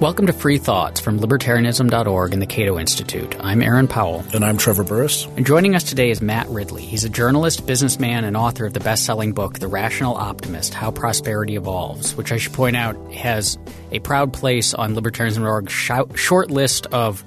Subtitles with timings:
[0.00, 3.34] Welcome to Free Thoughts from Libertarianism.org and the Cato Institute.
[3.40, 4.22] I'm Aaron Powell.
[4.34, 5.24] And I'm Trevor Burrus.
[5.38, 6.82] And joining us today is Matt Ridley.
[6.82, 10.90] He's a journalist, businessman, and author of the best selling book, The Rational Optimist How
[10.90, 13.56] Prosperity Evolves, which I should point out has
[13.90, 17.24] a proud place on Libertarianism.org's short list of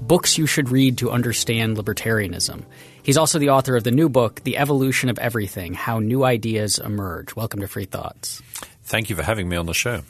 [0.00, 2.64] books you should read to understand libertarianism.
[3.04, 6.80] He's also the author of the new book, The Evolution of Everything How New Ideas
[6.80, 7.36] Emerge.
[7.36, 8.42] Welcome to Free Thoughts.
[8.82, 10.02] Thank you for having me on the show.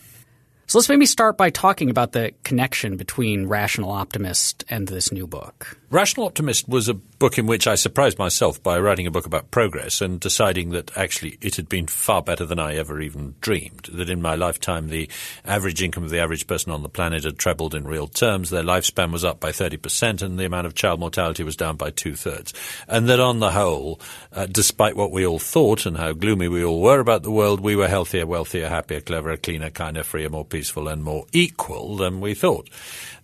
[0.69, 5.27] So let's maybe start by talking about the connection between Rational Optimist and this new
[5.27, 5.79] book.
[5.89, 9.51] Rational Optimist was a book in which I surprised myself by writing a book about
[9.51, 13.89] progress and deciding that actually it had been far better than I ever even dreamed.
[13.93, 15.09] That in my lifetime, the
[15.45, 18.63] average income of the average person on the planet had trebled in real terms, their
[18.63, 22.15] lifespan was up by 30%, and the amount of child mortality was down by two
[22.15, 22.55] thirds.
[22.87, 24.01] And that on the whole,
[24.33, 27.61] uh, despite what we all thought and how gloomy we all were about the world,
[27.61, 32.21] we were healthier, wealthier, happier, cleverer, cleaner, kinder, freer, more peaceful, and more equal than
[32.21, 32.71] we thought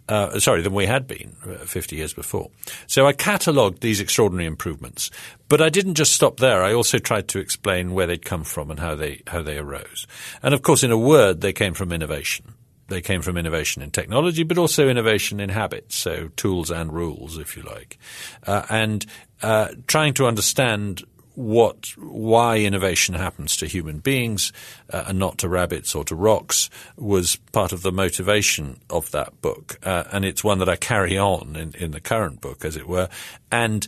[0.09, 2.51] uh, sorry, than we had been uh, 50 years before.
[2.87, 5.11] So I catalogued these extraordinary improvements,
[5.49, 6.63] but I didn't just stop there.
[6.63, 10.07] I also tried to explain where they'd come from and how they how they arose.
[10.43, 12.55] And of course, in a word, they came from innovation.
[12.89, 17.39] They came from innovation in technology, but also innovation in habits, so tools and rules,
[17.39, 17.99] if you like,
[18.47, 19.07] uh, and
[19.43, 21.03] uh, trying to understand
[21.35, 24.53] what why innovation happens to human beings
[24.91, 29.41] uh, and not to rabbits or to rocks was part of the motivation of that
[29.41, 32.77] book, uh, and it's one that I carry on in, in the current book, as
[32.77, 33.09] it were,
[33.51, 33.87] and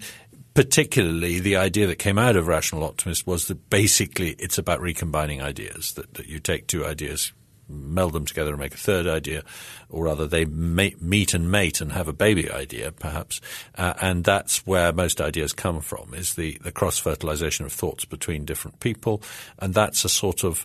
[0.56, 5.42] particularly the idea that came out of Rational Optimist was that basically it's about recombining
[5.42, 7.32] ideas, that, that you take two ideas,
[7.68, 9.42] meld them together and make a third idea,
[9.88, 13.40] or rather they meet and mate and have a baby idea, perhaps.
[13.76, 18.44] Uh, and that's where most ideas come from, is the, the cross-fertilization of thoughts between
[18.44, 19.22] different people.
[19.58, 20.64] And that's a sort of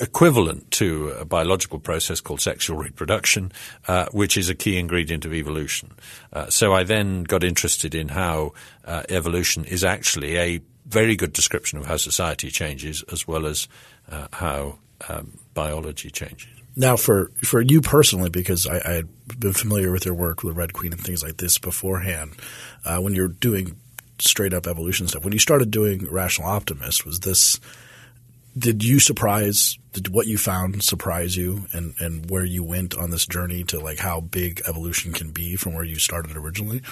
[0.00, 3.52] equivalent to a biological process called sexual reproduction,
[3.88, 5.90] uh, which is a key ingredient of evolution.
[6.32, 8.52] Uh, so I then got interested in how
[8.84, 13.68] uh, evolution is actually a very good description of how society changes as well as
[14.10, 14.78] uh, how
[15.08, 16.48] um, biology changes.
[16.76, 19.08] Now, for for you personally, because I, I, had
[19.40, 22.36] been familiar with your work with Red Queen and things like this beforehand,
[22.84, 23.76] uh, when you're doing
[24.20, 27.58] straight up evolution stuff, when you started doing Rational Optimist, was this?
[28.56, 29.76] Did you surprise?
[29.92, 33.80] Did what you found surprise you, and and where you went on this journey to
[33.80, 36.82] like how big evolution can be from where you started originally?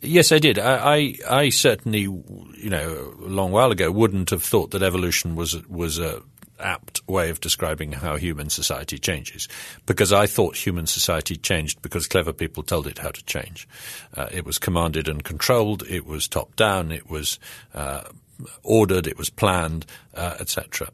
[0.00, 0.58] Yes, I did.
[0.58, 5.36] I, I, I, certainly, you know, a long while ago, wouldn't have thought that evolution
[5.36, 6.22] was was a
[6.62, 9.48] apt way of describing how human society changes,
[9.86, 13.68] because I thought human society changed because clever people told it how to change.
[14.16, 15.82] Uh, it was commanded and controlled.
[15.88, 16.92] It was top down.
[16.92, 17.38] It was
[17.74, 18.02] uh,
[18.62, 19.06] ordered.
[19.06, 20.88] It was planned, uh, etc.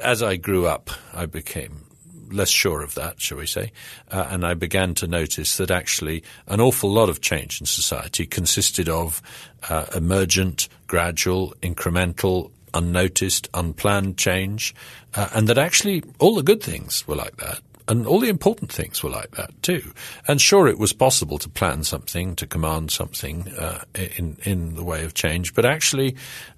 [0.00, 1.86] As I grew up, I became
[2.32, 3.72] less sure of that, shall we say,
[4.10, 8.26] uh, and I began to notice that actually an awful lot of change in society
[8.26, 9.22] consisted of
[9.68, 14.74] uh, emergent, gradual, incremental, unnoticed, unplanned change,
[15.14, 17.60] uh, and that actually all the good things were like that.
[17.88, 19.92] And all the important things were like that too.
[20.28, 24.84] And sure, it was possible to plan something, to command something uh, in in the
[24.84, 25.52] way of change.
[25.52, 26.14] But actually,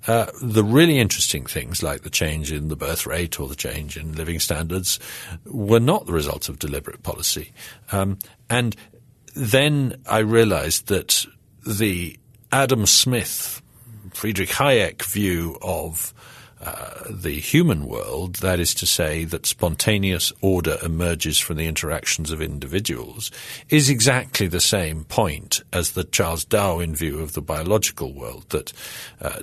[0.07, 3.97] uh, the really interesting things, like the change in the birth rate or the change
[3.97, 5.01] in living standards,
[5.47, 7.53] were not the result of deliberate policy.
[7.91, 8.19] Um,
[8.51, 8.77] and
[9.35, 11.27] then I realized that
[11.67, 12.19] the
[12.53, 13.63] Adam Smith
[14.15, 16.15] Friedrich Hayek view of
[16.65, 22.31] uh, the human world, that is to say, that spontaneous order emerges from the interactions
[22.31, 23.31] of individuals,
[23.69, 28.73] is exactly the same point as the Charles Darwin view of the biological world, that
[29.21, 29.43] uh,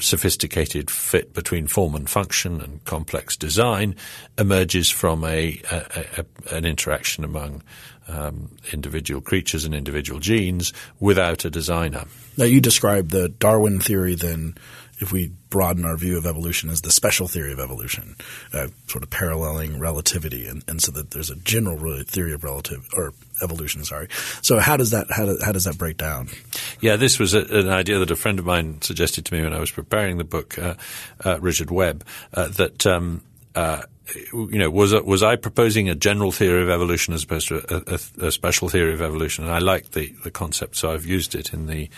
[0.00, 3.94] sophisticated fit between form and function and complex design
[4.38, 7.62] emerges from a, a, a an interaction among
[8.08, 12.04] um, individual creatures and individual genes without a designer.
[12.36, 14.56] Now, you describe the Darwin theory then,
[14.98, 18.16] if we broaden our view of evolution, as the special theory of evolution,
[18.52, 22.86] uh, sort of paralleling relativity, and, and so that there's a general theory of relative
[22.94, 23.84] or evolution.
[23.84, 24.08] Sorry.
[24.42, 26.28] So how does that how, do, how does that break down?
[26.80, 29.52] Yeah, this was a, an idea that a friend of mine suggested to me when
[29.52, 30.74] I was preparing the book, uh,
[31.24, 32.04] uh, Richard Webb,
[32.34, 32.86] uh, that.
[32.86, 33.22] Um,
[33.56, 33.82] uh,
[34.32, 37.94] you know, was was I proposing a general theory of evolution as opposed to a,
[37.94, 39.44] a, a special theory of evolution?
[39.44, 41.88] And I like the, the concept, so I've used it in the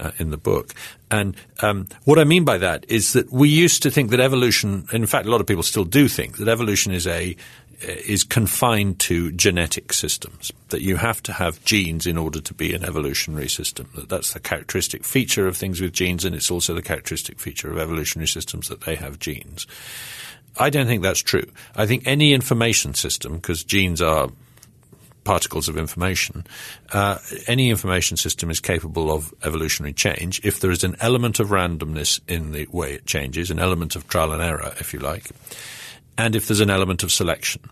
[0.00, 0.72] uh, in the book.
[1.10, 4.86] And um, what I mean by that is that we used to think that evolution,
[4.92, 7.36] in fact, a lot of people still do think that evolution is a
[7.82, 10.52] is confined to genetic systems.
[10.68, 13.90] That you have to have genes in order to be an evolutionary system.
[13.94, 17.70] That that's the characteristic feature of things with genes, and it's also the characteristic feature
[17.70, 19.66] of evolutionary systems that they have genes.
[20.58, 21.46] I don't think that's true.
[21.74, 24.28] I think any information system, because genes are
[25.24, 26.46] particles of information,
[26.92, 31.48] uh, any information system is capable of evolutionary change if there is an element of
[31.48, 35.30] randomness in the way it changes, an element of trial and error, if you like,
[36.18, 37.62] and if there's an element of selection.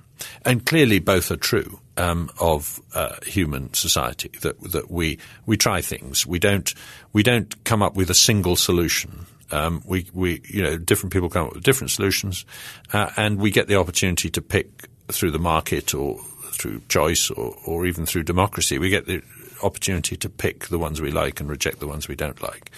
[0.44, 4.30] And clearly, both are true um, of uh, human society.
[4.42, 6.26] That that we we try things.
[6.26, 6.72] We don't
[7.12, 9.26] we don't come up with a single solution.
[9.52, 12.44] Um, we we you know different people come up with different solutions,
[12.92, 16.18] uh, and we get the opportunity to pick through the market or
[16.52, 18.78] through choice or, or even through democracy.
[18.78, 19.22] We get the
[19.62, 22.70] opportunity to pick the ones we like and reject the ones we don't like.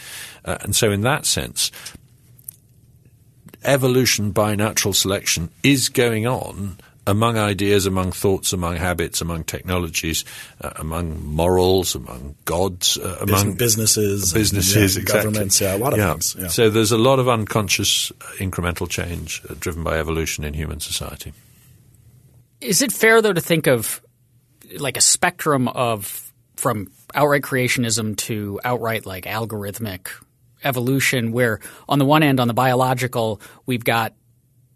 [0.45, 1.71] Uh, and so, in that sense,
[3.65, 10.25] evolution by natural selection is going on among ideas, among thoughts, among habits, among technologies,
[10.61, 15.31] uh, among morals, among gods, uh, among businesses, businesses, and, yeah, exactly.
[15.31, 16.13] governments, yeah, a lot of yeah.
[16.13, 16.37] things.
[16.39, 16.49] Yeah.
[16.49, 21.33] So there's a lot of unconscious incremental change uh, driven by evolution in human society.
[22.61, 24.01] Is it fair though to think of
[24.79, 30.09] like a spectrum of from outright creationism to outright like algorithmic
[30.65, 34.15] evolution where on the one end on the biological we've got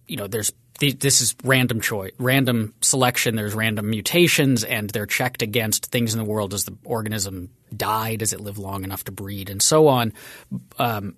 [0.09, 3.37] you know there's this is random choice, random selection.
[3.37, 6.51] There's random mutations, and they're checked against things in the world.
[6.51, 8.17] Does the organism die?
[8.17, 10.13] Does it live long enough to breed, and so on?
[10.79, 11.17] Um,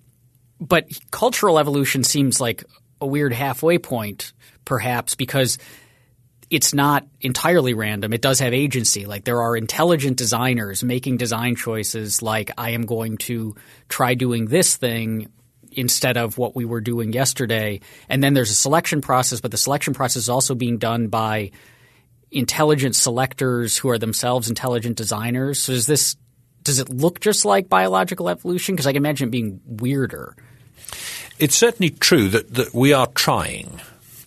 [0.60, 2.64] but cultural evolution seems like
[3.00, 4.32] a weird halfway point,
[4.64, 5.58] perhaps, because
[6.50, 8.12] it's not entirely random.
[8.12, 9.06] It does have agency.
[9.06, 13.54] Like there are intelligent designers making design choices like I am going to
[13.88, 15.30] try doing this thing
[15.72, 17.80] instead of what we were doing yesterday.
[18.08, 21.50] And then there's a selection process, but the selection process is also being done by
[22.30, 25.60] intelligent selectors who are themselves intelligent designers.
[25.60, 26.16] So is this
[26.62, 28.74] does it look just like biological evolution?
[28.74, 30.36] Because I can imagine it being weirder.
[31.38, 33.80] It's certainly true that, that we are trying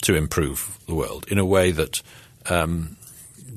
[0.03, 2.01] to improve the world in a way that
[2.49, 2.97] um,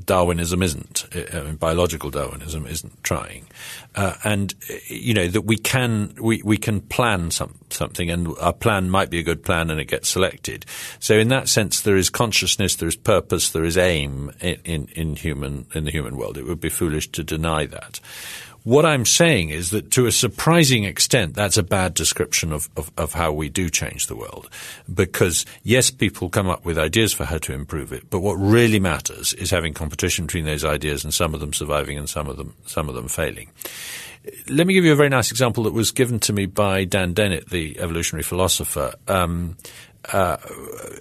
[0.06, 1.04] Darwinism isn't.
[1.32, 3.46] I mean, biological Darwinism isn't trying,
[3.94, 4.54] uh, and
[4.88, 9.10] you know that we can we, we can plan some, something, and our plan might
[9.10, 10.66] be a good plan, and it gets selected.
[11.00, 14.88] So in that sense, there is consciousness, there is purpose, there is aim in, in,
[14.94, 16.36] in human in the human world.
[16.36, 18.00] It would be foolish to deny that.
[18.64, 22.90] What I'm saying is that to a surprising extent, that's a bad description of, of,
[22.96, 24.49] of, how we do change the world.
[24.93, 28.81] Because yes, people come up with ideas for how to improve it, but what really
[28.81, 32.38] matters is having competition between those ideas and some of them surviving and some of
[32.38, 33.50] them, some of them failing.
[34.49, 37.12] Let me give you a very nice example that was given to me by Dan
[37.12, 38.94] Dennett, the evolutionary philosopher.
[39.06, 39.58] Um,
[40.12, 40.36] uh,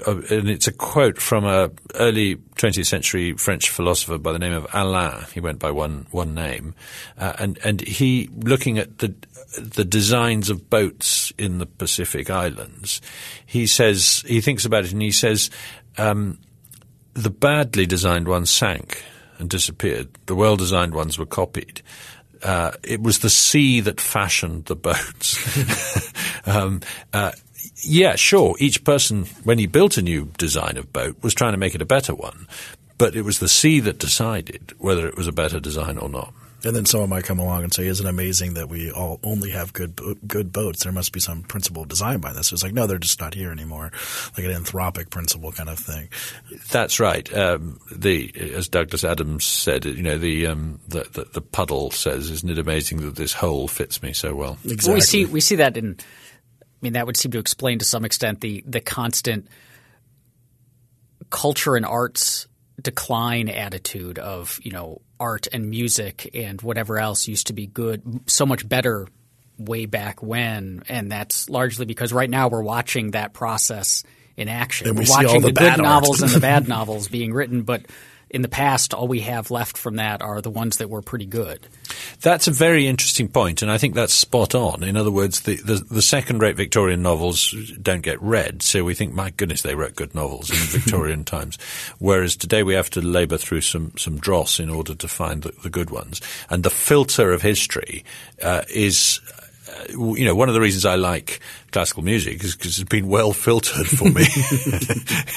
[0.07, 4.53] uh, and it's a quote from a early 20th century French philosopher by the name
[4.53, 5.25] of Alain.
[5.33, 6.73] He went by one one name,
[7.17, 9.13] uh, and and he looking at the
[9.57, 13.01] the designs of boats in the Pacific Islands.
[13.45, 15.49] He says he thinks about it, and he says
[15.97, 16.39] um,
[17.13, 19.03] the badly designed ones sank
[19.37, 20.09] and disappeared.
[20.27, 21.81] The well designed ones were copied.
[22.41, 26.11] Uh, it was the sea that fashioned the boats.
[26.45, 26.81] um,
[27.13, 27.31] uh,
[27.85, 28.55] yeah, sure.
[28.59, 31.81] Each person, when he built a new design of boat, was trying to make it
[31.81, 32.47] a better one.
[32.97, 36.33] But it was the sea that decided whether it was a better design or not.
[36.65, 39.49] And then someone might come along and say, "Isn't it amazing that we all only
[39.49, 40.83] have good good boats?
[40.83, 43.33] There must be some principle of design by this." It's like, no, they're just not
[43.33, 43.91] here anymore,
[44.37, 46.07] like an anthropic principle kind of thing.
[46.71, 47.31] That's right.
[47.35, 52.29] Um, the as Douglas Adams said, you know, the, um, the, the the puddle says,
[52.29, 54.87] "Isn't it amazing that this hole fits me so well?" Exactly.
[54.87, 56.22] Well, we see we see that in I
[56.83, 59.47] mean, that would seem to explain to some extent the the constant
[61.29, 62.47] culture and arts
[62.81, 68.21] decline attitude of you know art and music and whatever else used to be good
[68.27, 69.07] so much better
[69.57, 74.03] way back when and that's largely because right now we're watching that process
[74.35, 75.79] in action and we are watching the, the good art.
[75.81, 77.85] novels and the bad novels being written but
[78.33, 81.27] in the past, all we have left from that are the ones that were pretty
[81.27, 81.67] good.
[82.21, 84.83] That's a very interesting point, and I think that's spot on.
[84.83, 89.13] In other words, the, the, the second-rate Victorian novels don't get read, so we think,
[89.13, 91.59] my goodness, they wrote good novels in Victorian times.
[91.99, 95.53] Whereas today we have to labour through some, some dross in order to find the,
[95.61, 96.19] the good ones.
[96.49, 98.03] And the filter of history
[98.41, 99.21] uh, is
[99.89, 101.39] you know, one of the reasons I like
[101.71, 104.21] classical music is because it's been well filtered for me,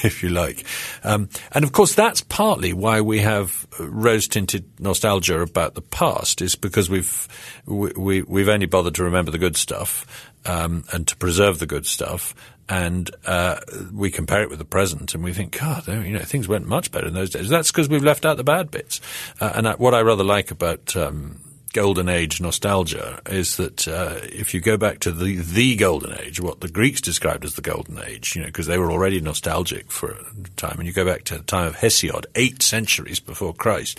[0.05, 0.64] if you like.
[1.05, 6.43] Um, and of course, that's partly why we have rose tinted nostalgia about the past,
[6.43, 7.28] is because we've
[7.66, 11.66] we, we, have only bothered to remember the good stuff um, and to preserve the
[11.66, 12.35] good stuff.
[12.69, 13.61] And uh,
[13.93, 16.90] we compare it with the present, and we think, God, you know, things went much
[16.90, 17.49] better in those days.
[17.49, 19.00] That's because we've left out the bad bits.
[19.40, 21.40] Uh, and I, what I rather like about um,
[21.73, 26.40] golden age nostalgia is that uh, if you go back to the the golden age,
[26.40, 29.90] what the Greeks described as the golden age, you know, because they were already nostalgic
[29.90, 33.52] for a time, and you go back to the time of Hesiod, eight centuries before
[33.52, 33.99] Christ,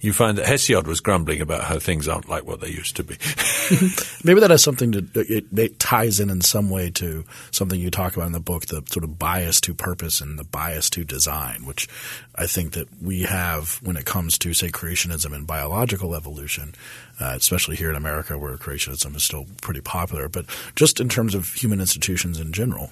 [0.00, 3.04] you find that Hesiod was grumbling about how things aren't like what they used to
[3.04, 3.14] be.
[4.24, 7.90] Maybe that has something to it, it ties in in some way to something you
[7.90, 11.04] talk about in the book, the sort of bias to purpose and the bias to
[11.04, 11.88] design, which
[12.34, 16.74] I think that we have when it comes to say creationism and biological evolution
[17.22, 21.34] uh, especially here in America where creationism is still pretty popular, but just in terms
[21.34, 22.90] of human institutions in general.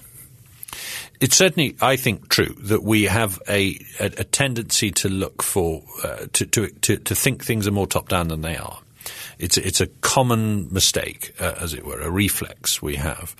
[1.19, 5.83] It's certainly, I think, true that we have a, a, a tendency to look for
[6.03, 8.79] uh, to, to, to to think things are more top down than they are.
[9.39, 13.35] It's it's a common mistake, uh, as it were, a reflex we have,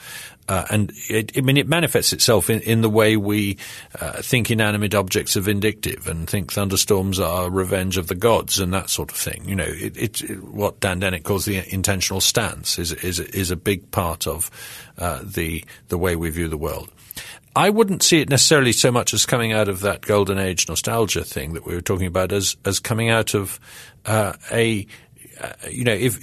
[0.47, 3.57] uh, and it, I mean it manifests itself in, in the way we
[3.99, 8.73] uh, think inanimate objects are vindictive and think thunderstorms are revenge of the gods and
[8.73, 9.47] that sort of thing.
[9.47, 13.51] You know, it, it, it what Dan Dennett calls the intentional stance is is is
[13.51, 14.49] a big part of
[14.97, 16.89] uh, the the way we view the world.
[17.55, 21.23] I wouldn't see it necessarily so much as coming out of that golden age nostalgia
[21.23, 23.59] thing that we were talking about as as coming out of
[24.05, 24.87] uh, a
[25.69, 26.19] you know, if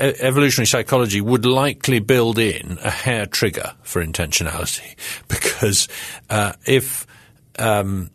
[0.00, 4.96] evolutionary psychology would likely build in a hair trigger for intentionality,
[5.28, 5.88] because
[6.30, 7.06] uh, if
[7.58, 8.10] um,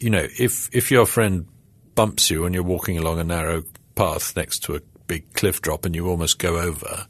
[0.00, 1.46] you know, if if your friend
[1.94, 3.64] bumps you and you're walking along a narrow
[3.94, 7.06] path next to a big cliff drop and you almost go over,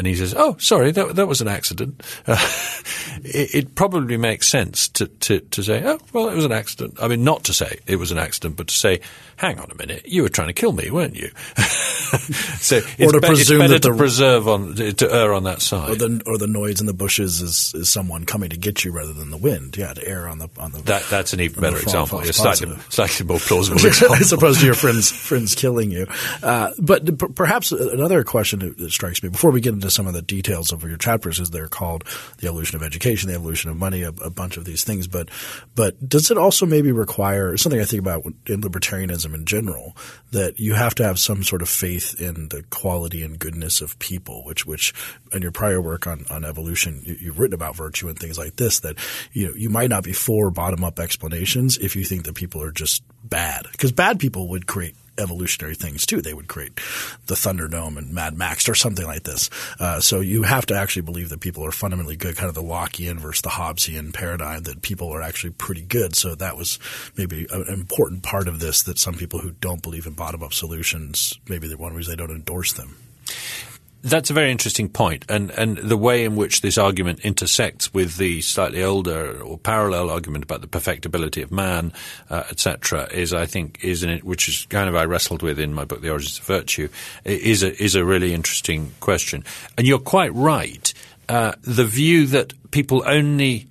[0.00, 2.38] and he says, "Oh, sorry, that that was an accident." Uh,
[3.22, 6.94] it, it, probably makes sense to, to to say, "Oh, well, it was an accident."
[7.02, 9.00] I mean, not to say it was an accident, but to say,
[9.40, 11.28] hang on a minute, you were trying to kill me, weren't you?
[11.56, 16.22] so it's, be- it's better to preserve on to err on that side, or the
[16.26, 19.30] or the noise in the bushes is, is someone coming to get you rather than
[19.30, 19.76] the wind.
[19.78, 20.82] Yeah, to err on the on the.
[20.82, 22.20] That, that's an even better example.
[22.20, 26.06] It's slightly, slightly more plausible example, as opposed to your friends friends killing you.
[26.42, 30.14] Uh, but p- perhaps another question that strikes me before we get into some of
[30.14, 32.04] the details of your chapters is they're called
[32.38, 35.06] the evolution of education, the evolution of money, a, a bunch of these things.
[35.06, 35.28] But
[35.74, 39.34] but does it also maybe require something I think about in libertarianism?
[39.34, 39.96] in general
[40.32, 43.98] that you have to have some sort of faith in the quality and goodness of
[43.98, 44.92] people, which which
[45.32, 48.56] in your prior work on, on evolution you, have written about virtue and things like
[48.56, 48.96] this that
[49.32, 52.62] you know you might not be for bottom up explanations if you think that people
[52.62, 56.20] are just bad because bad people would create evolutionary things too.
[56.20, 56.76] They would create
[57.26, 59.50] the Thunderdome and Mad Max or something like this.
[59.78, 62.62] Uh, so you have to actually believe that people are fundamentally good, kind of the
[62.62, 66.16] Lockean versus the Hobbesian paradigm that people are actually pretty good.
[66.16, 66.78] So that was
[67.16, 70.52] maybe an important part of this that some people who don't believe in bottom up
[70.52, 72.96] solutions, maybe one reason they don't endorse them.
[74.02, 78.16] That's a very interesting point, and and the way in which this argument intersects with
[78.16, 81.92] the slightly older or parallel argument about the perfectibility of man,
[82.30, 85.74] uh, etc., is I think is it, which is kind of I wrestled with in
[85.74, 86.88] my book, The Origins of Virtue,
[87.24, 89.44] is a is a really interesting question,
[89.76, 90.92] and you're quite right.
[91.28, 93.68] Uh, the view that people only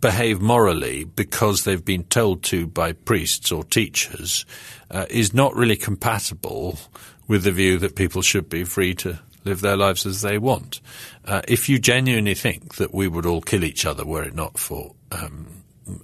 [0.00, 4.46] behave morally because they've been told to by priests or teachers
[4.90, 6.78] uh, is not really compatible
[7.28, 10.80] with the view that people should be free to live their lives as they want.
[11.24, 14.58] Uh, if you genuinely think that we would all kill each other were it not
[14.58, 15.46] for um,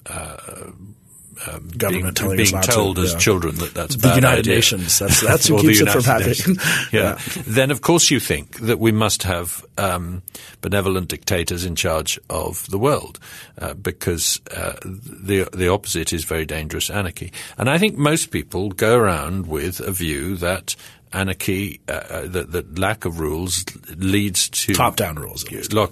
[0.06, 0.36] uh,
[1.46, 3.18] um, government being, being told to, as yeah.
[3.18, 4.54] children that that's the United idea.
[4.56, 4.98] Nations.
[4.98, 6.56] That's that's who keeps it from happening.
[6.92, 7.18] yeah.
[7.36, 7.42] yeah.
[7.46, 10.22] Then of course you think that we must have um,
[10.60, 13.18] benevolent dictators in charge of the world
[13.58, 17.32] uh, because uh, the the opposite is very dangerous anarchy.
[17.58, 20.76] And I think most people go around with a view that
[21.12, 23.64] anarchy, uh, uh that, that lack of rules
[23.96, 25.44] leads to top-down rules.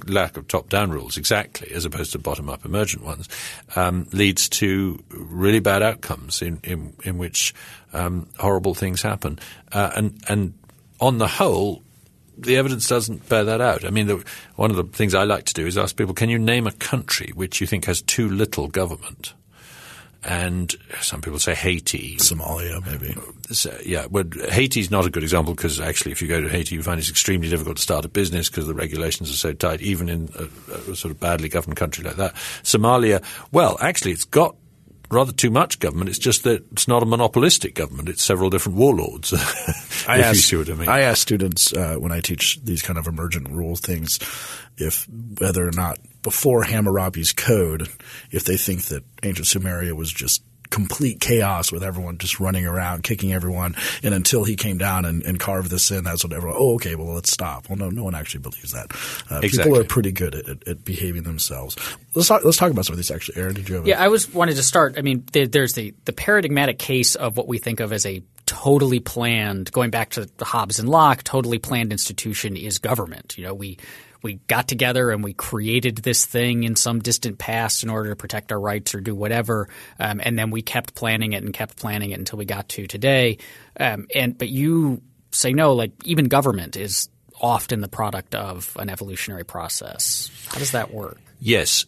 [0.09, 3.29] Lack of top-down rules, exactly, as opposed to bottom-up emergent ones,
[3.77, 7.55] um, leads to really bad outcomes in in, in which
[7.93, 9.39] um, horrible things happen.
[9.73, 10.55] Uh, and and
[11.01, 11.83] on the whole,
[12.37, 13.85] the evidence doesn't bear that out.
[13.85, 14.25] I mean, the,
[14.57, 16.73] one of the things I like to do is ask people, can you name a
[16.73, 19.35] country which you think has too little government?
[20.25, 23.15] And some people say Haiti, Somalia, maybe.
[23.51, 26.75] So, yeah, but Haiti's not a good example because actually, if you go to Haiti,
[26.75, 29.83] you find it's extremely difficult to start a business because the regulations are so tight,
[29.83, 32.35] even in a, a, sort of badly governed country like that.
[32.63, 34.57] Somalia, well, actually, it's got
[35.11, 36.09] rather too much government.
[36.09, 38.09] It's just that it's not a monopolistic government.
[38.09, 39.33] It's several different warlords.
[40.09, 40.89] I ask, I, mean.
[40.89, 44.19] I ask students uh, when I teach these kind of emergent rule things
[44.77, 45.07] if
[45.39, 47.89] whether or not before Hammurabi's code,
[48.31, 50.43] if they think that ancient Sumeria was just
[50.75, 53.77] complete chaos with everyone just running around, kicking everyone.
[54.03, 56.97] And until he came down and, and carved this in, that's what everyone, oh, okay,
[56.97, 57.69] well, let's stop.
[57.69, 58.91] Well, no, no one actually believes that.
[59.31, 59.71] Uh, exactly.
[59.71, 61.77] People are pretty good at, at, at, behaving themselves.
[62.17, 63.41] Let's talk, let's talk about some of these actually.
[63.41, 64.97] Aaron, did you have Yeah, a- I was wanted to start.
[64.99, 68.25] I mean, there, there's the, the paradigmatic case of what we think of as a
[68.47, 73.39] totally planned, going back to Hobbes and Locke, totally planned institution is government.
[73.39, 73.79] You know, we
[74.25, 78.17] we got together and we created this thing in some distant past in order to
[78.17, 79.69] protect our rights or do whatever,
[80.01, 82.87] um, and then we kept planning it and kept planning it until we got to
[82.87, 83.39] today.
[83.79, 87.09] Um, and but you say no, like even government is
[87.41, 90.31] often the product of an evolutionary process.
[90.49, 91.19] How does that work?
[91.41, 91.85] Yes,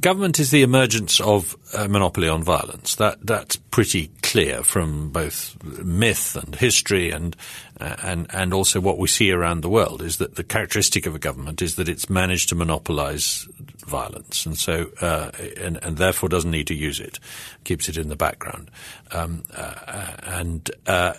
[0.00, 2.96] government is the emergence of a monopoly on violence.
[2.96, 7.34] That that's pretty clear from both myth and history, and
[7.71, 11.14] uh, and and also what we see around the world is that the characteristic of
[11.14, 13.46] a government is that it's managed to monopolize
[13.86, 17.18] violence, and so uh, and and therefore doesn't need to use it,
[17.64, 18.70] keeps it in the background,
[19.12, 21.14] um, uh, and uh,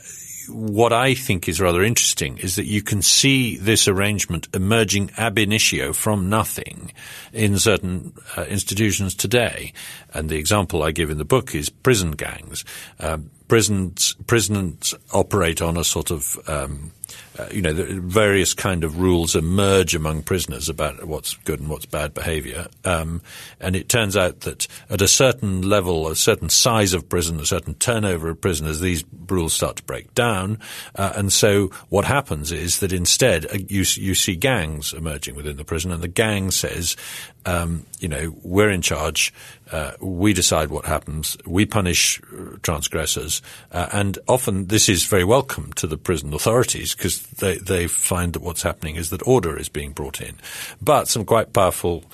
[0.50, 5.38] what I think is rather interesting is that you can see this arrangement emerging ab
[5.38, 6.91] initio from nothing
[7.31, 9.73] in certain uh, institutions today.
[10.13, 12.65] And the example I give in the book is prison gangs.
[13.00, 16.91] Uh, prisons, prisons operate on a sort of um,
[17.38, 21.86] uh, you know, various kind of rules emerge among prisoners about what's good and what's
[21.86, 22.67] bad behavior.
[22.86, 23.22] Um,
[23.60, 27.46] and it turns out that at a certain level, a certain size of prison, a
[27.46, 30.60] certain turnover of prisoners, these rules start to break down.
[30.96, 35.58] Uh, and so what happens is that instead uh, you, you see gangs emerging within
[35.58, 36.96] the prison and the gang says,
[37.45, 39.33] um, you know, we're in charge.
[39.71, 41.38] Uh, we decide what happens.
[41.45, 46.95] We punish uh, transgressors, uh, and often this is very welcome to the prison authorities
[46.95, 50.35] because they they find that what's happening is that order is being brought in.
[50.81, 52.05] But some quite powerful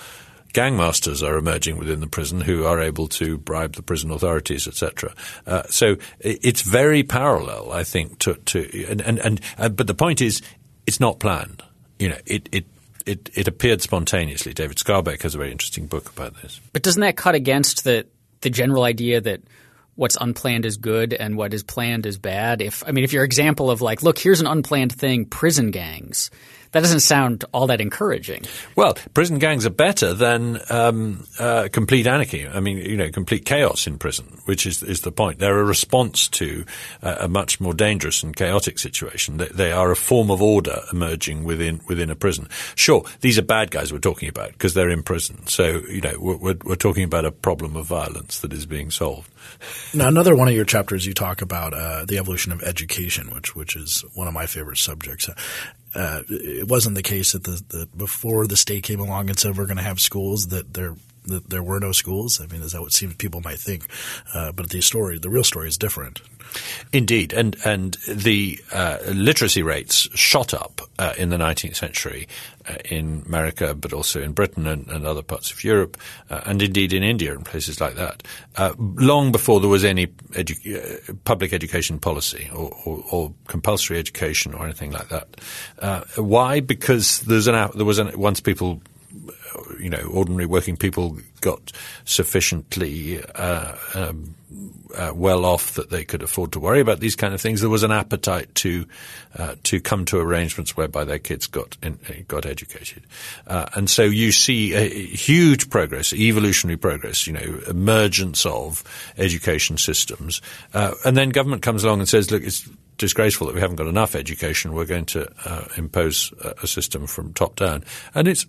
[0.54, 5.14] gangmasters are emerging within the prison who are able to bribe the prison authorities, etc.
[5.46, 9.94] Uh, so it's very parallel, I think, to, to and and, and uh, but the
[9.94, 10.42] point is,
[10.88, 11.64] it's not planned.
[11.98, 12.66] You know, it it
[13.06, 14.54] it, it appeared spontaneously.
[14.54, 16.60] David Skarbek has a very interesting book about this.
[16.74, 18.06] But doesn't that cut against the
[18.42, 19.42] the general idea that
[19.96, 22.62] what's unplanned is good and what is planned is bad?
[22.62, 26.30] If I mean, if your example of like, look, here's an unplanned thing, prison gangs
[26.72, 28.44] that doesn't sound all that encouraging.
[28.76, 32.48] Well, prison gangs are better than um, uh, complete anarchy.
[32.48, 35.40] I mean, you know, complete chaos in prison, which is is the point.
[35.40, 36.66] They're a response to
[37.02, 39.38] uh, a much more dangerous and chaotic situation.
[39.38, 42.48] They, they, are a form of order emerging within within a prison.
[42.76, 45.48] Sure, these are bad guys we're talking about because they're in prison.
[45.48, 49.32] So you know, we're, we're talking about a problem of violence that is being solved.
[49.94, 53.56] Now, another one of your chapters, you talk about uh, the evolution of education, which
[53.56, 55.30] which is one of my favorite subjects.
[55.96, 59.58] Uh, it wasn't the case that the, the, before the state came along and said
[59.58, 62.42] we're going to have schools that there that there were no schools.
[62.42, 63.88] I mean, is that what seems people might think?
[64.34, 66.22] Uh, but the story, the real story, is different.
[66.92, 72.28] Indeed, and and the uh, literacy rates shot up uh, in the 19th century
[72.68, 75.98] uh, in America, but also in Britain and, and other parts of Europe,
[76.32, 78.24] uh, and indeed in India and places like that,
[78.56, 84.54] uh, long before there was any edu- public education policy or, or, or, compulsory education
[84.54, 85.28] or anything like that.
[86.18, 86.60] why?
[86.60, 88.82] Because there's an there was an, once people
[89.80, 91.72] you know, ordinary working people got
[92.06, 94.36] sufficiently uh, um,
[94.98, 97.70] uh, well off that they could afford to worry about these kind of things, there
[97.70, 98.86] was an appetite to
[99.38, 103.04] uh, to come to arrangements whereby their kids got in, got educated,
[103.48, 108.84] uh, and so you see a huge progress, evolutionary progress, you know, emergence of
[109.18, 110.42] education systems,
[110.74, 113.88] uh, and then government comes along and says, look, it's disgraceful that we haven't got
[113.88, 114.74] enough education.
[114.74, 117.84] We're going to uh, impose a system from top down,
[118.16, 118.48] and it's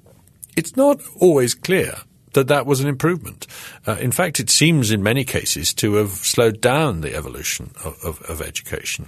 [0.57, 1.95] it's not always clear
[2.33, 3.47] that that was an improvement.
[3.87, 7.97] Uh, in fact, it seems in many cases to have slowed down the evolution of,
[8.05, 9.07] of, of education.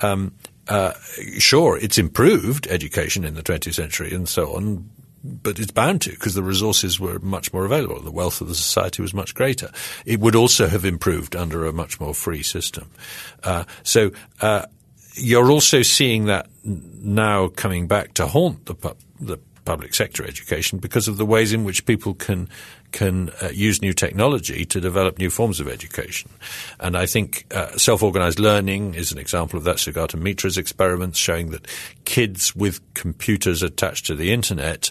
[0.00, 0.34] Um,
[0.68, 0.92] uh,
[1.38, 4.88] sure, it's improved education in the 20th century and so on,
[5.24, 8.00] but it's bound to because the resources were much more available.
[8.00, 9.70] The wealth of the society was much greater.
[10.06, 12.90] It would also have improved under a much more free system.
[13.42, 14.66] Uh, so uh,
[15.14, 21.08] you're also seeing that now coming back to haunt the, the public sector education because
[21.08, 22.48] of the ways in which people can
[22.90, 26.30] can uh, use new technology to develop new forms of education.
[26.78, 29.76] And I think uh, self-organized learning is an example of that.
[29.76, 31.66] Sugata Mitra's experiments showing that
[32.04, 34.90] kids with computers attached to the internet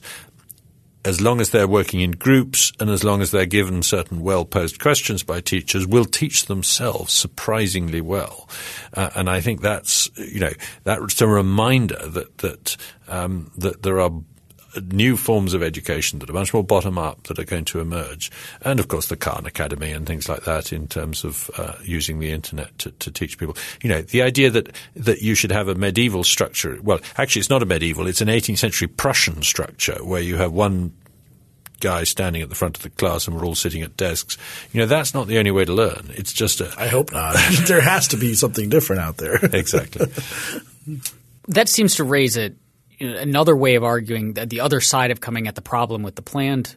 [1.03, 4.79] as long as they're working in groups and as long as they're given certain well-posed
[4.79, 8.47] questions by teachers, will teach themselves surprisingly well.
[8.93, 10.53] Uh, and I think that's, you know,
[10.83, 14.11] that's a reminder that, that, um, that there are
[14.79, 18.31] new forms of education that are much more bottom up that are going to emerge.
[18.61, 22.19] And of course, the Khan Academy and things like that in terms of uh, using
[22.19, 23.57] the internet to, to, teach people.
[23.81, 26.79] You know, the idea that, that you should have a medieval structure.
[26.81, 28.07] Well, actually, it's not a medieval.
[28.07, 30.93] It's an 18th century Prussian structure where you have one
[31.81, 34.37] guy standing at the front of the class and we're all sitting at desks.
[34.71, 36.11] You know, that's not the only way to learn.
[36.11, 36.73] It's just a.
[36.77, 37.35] I hope not.
[37.67, 39.35] there has to be something different out there.
[39.51, 40.05] exactly.
[41.49, 42.55] that seems to raise it
[43.01, 46.21] another way of arguing that the other side of coming at the problem with the
[46.21, 46.75] planned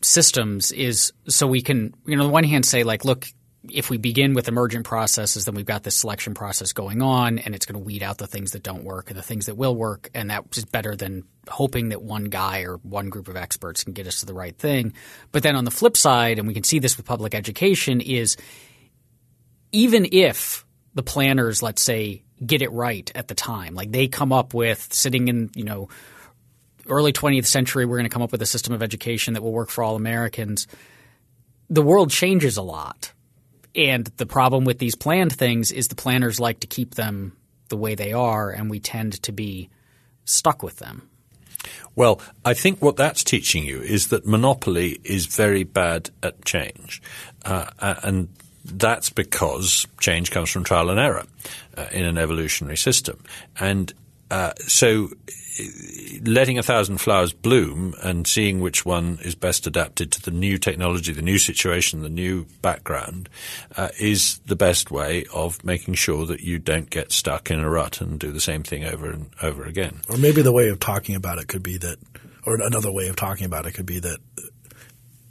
[0.00, 3.26] systems is so we can, you know, on the one hand say like, look,
[3.70, 7.54] if we begin with emergent processes, then we've got this selection process going on, and
[7.54, 9.74] it's going to weed out the things that don't work and the things that will
[9.74, 13.84] work, and that is better than hoping that one guy or one group of experts
[13.84, 14.92] can get us to the right thing.
[15.32, 18.36] But then on the flip side, and we can see this with public education, is
[19.72, 24.32] even if the planners, let's say, get it right at the time, like they come
[24.32, 25.88] up with sitting in, you know,
[26.88, 29.52] early 20th century, we're going to come up with a system of education that will
[29.52, 30.66] work for all Americans.
[31.68, 33.12] The world changes a lot
[33.78, 37.36] and the problem with these planned things is the planners like to keep them
[37.68, 39.68] the way they are, and we tend to be
[40.24, 41.08] stuck with them.
[41.94, 47.02] Well, I think what that's teaching you is that monopoly is very bad at change.
[47.44, 47.70] Uh,
[48.02, 48.28] and
[48.68, 51.24] that's because change comes from trial and error
[51.76, 53.22] uh, in an evolutionary system.
[53.58, 53.92] And
[54.30, 55.10] uh, so
[56.22, 60.58] letting a thousand flowers bloom and seeing which one is best adapted to the new
[60.58, 63.28] technology, the new situation, the new background
[63.76, 67.68] uh, is the best way of making sure that you don't get stuck in a
[67.68, 70.00] rut and do the same thing over and over again.
[70.08, 71.98] Or maybe the way of talking about it could be that,
[72.46, 74.18] or another way of talking about it could be that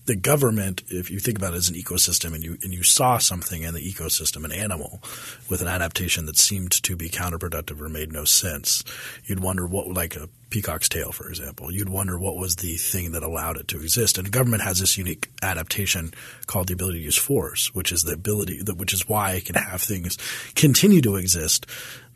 [0.07, 3.17] the government, if you think about it as an ecosystem and you and you saw
[3.17, 5.01] something in the ecosystem, an animal
[5.49, 8.83] with an adaptation that seemed to be counterproductive or made no sense,
[9.25, 11.71] you'd wonder what like a peacock's tail, for example.
[11.71, 14.17] You'd wonder what was the thing that allowed it to exist.
[14.17, 16.13] And government has this unique adaptation
[16.45, 19.45] called the ability to use force, which is the ability that which is why it
[19.45, 20.17] can have things
[20.55, 21.65] continue to exist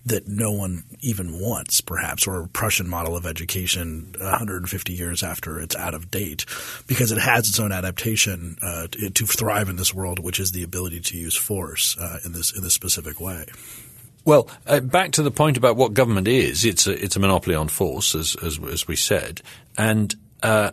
[0.05, 5.59] that no one even wants, perhaps, or a Prussian model of education 150 years after
[5.59, 6.45] it's out of date,
[6.87, 10.51] because it has its own adaptation uh, to, to, thrive in this world, which is
[10.51, 13.45] the ability to use force uh, in this in this specific way.
[14.25, 17.55] Well, uh, back to the point about what government is, it's a, it's a monopoly
[17.55, 19.41] on force, as, as, as we said,
[19.77, 20.71] and uh,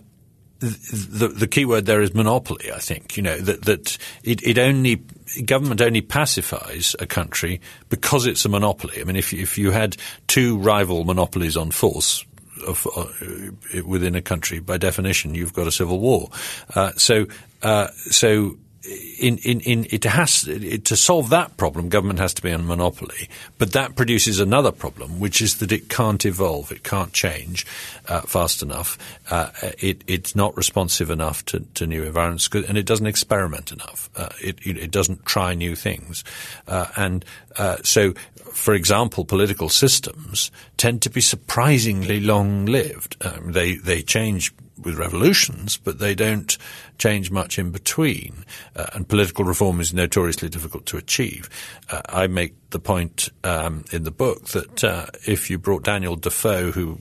[0.61, 2.73] the, the key word there is monopoly.
[2.73, 5.03] I think you know that that it, it only
[5.45, 9.01] government only pacifies a country because it's a monopoly.
[9.01, 12.25] I mean, if if you had two rival monopolies on force,
[12.67, 16.31] of, uh, within a country, by definition, you've got a civil war.
[16.75, 17.27] Uh, so,
[17.63, 22.43] uh, so in, in, in, it has it, to solve that problem, government has to
[22.43, 23.29] be a monopoly.
[23.59, 27.67] But that produces another problem, which is that it can't evolve, it can't change
[28.07, 28.97] uh, fast enough.
[29.31, 34.11] Uh, it, it's not responsive enough to, to, new environments, and it doesn't experiment enough.
[34.15, 36.23] Uh, it, it, doesn't try new things,
[36.69, 37.25] uh, and
[37.57, 38.15] uh, so,
[38.53, 43.17] for example, political systems tend to be surprisingly long-lived.
[43.25, 46.57] Um, they they change with revolutions, but they don't
[46.99, 48.45] change much in between.
[48.77, 51.49] Uh, and political reform is notoriously difficult to achieve.
[51.91, 56.17] Uh, I make the point um, in the book that uh, if you brought Daniel
[56.17, 56.99] Defoe, who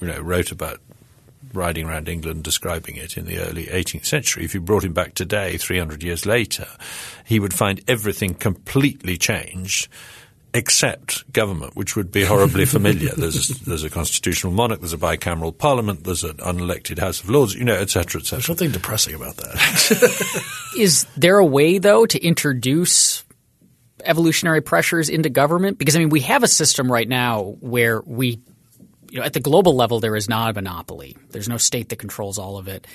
[0.00, 0.80] you know wrote about
[1.52, 5.14] riding around England describing it in the early 18th century, if you brought him back
[5.14, 6.66] today, 300 years later,
[7.24, 9.88] he would find everything completely changed
[10.56, 13.10] except government, which would be horribly familiar.
[13.14, 17.28] There's a, there's a constitutional monarch, there's a bicameral parliament, there's an unelected House of
[17.28, 18.38] Lords, you know, et cetera, et cetera.
[18.38, 20.42] There's something depressing about that.
[20.78, 23.24] Is there a way, though, to introduce
[24.02, 25.78] evolutionary pressures into government?
[25.78, 28.40] Because, I mean, we have a system right now where we,
[29.10, 31.16] you know, at the global level, there is not a monopoly.
[31.30, 32.86] There's no state that controls all of it.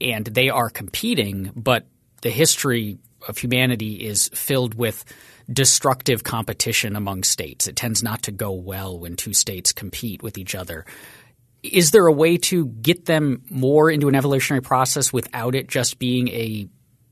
[0.00, 1.86] And they are competing, but
[2.22, 5.04] the history of humanity is filled with–
[5.52, 7.66] destructive competition among states.
[7.66, 10.84] It tends not to go well when two states compete with each other.
[11.62, 15.98] Is there a way to get them more into an evolutionary process without it just
[15.98, 16.68] being a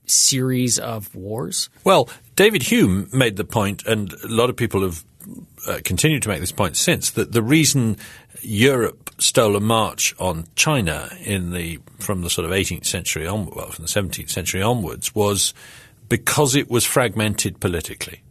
[0.07, 1.69] series of wars?
[1.85, 5.05] Well, David Hume made the point, and a lot of people have
[5.67, 7.99] uh, continued to make this point since, that the reason
[8.41, 13.51] Europe stole a march on China in the from the sort of 18th century on,
[13.55, 15.53] well, from the 17th century onwards was
[16.09, 18.23] because it was fragmented politically.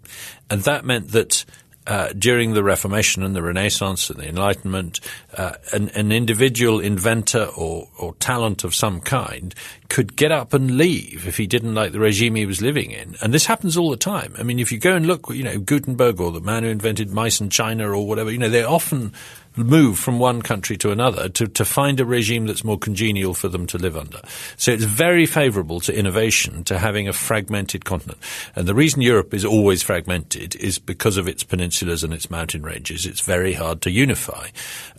[0.50, 1.46] And that meant that
[1.88, 5.00] uh, during the Reformation and the Renaissance and the Enlightenment,
[5.38, 9.56] uh, an, an, individual inventor or, or, talent of some kind
[9.88, 13.16] could get up and leave if he didn't like the regime he was living in.
[13.22, 14.36] And this happens all the time.
[14.38, 17.12] I mean, if you go and look, you know, Gutenberg or the man who invented
[17.12, 19.14] mice in China or whatever, you know, they're often
[19.58, 23.48] move from one country to another to, to find a regime that's more congenial for
[23.48, 24.20] them to live under.
[24.56, 28.20] So it's very favorable to innovation, to having a fragmented continent.
[28.56, 32.64] And the reason Europe is always fragmented is because of its peninsulas and its mountain
[32.64, 33.06] ranges.
[33.06, 34.50] It's very hard to unify.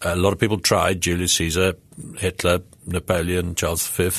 [0.03, 1.75] A lot of people tried, Julius Caesar,
[2.17, 4.11] Hitler, Napoleon, Charles V,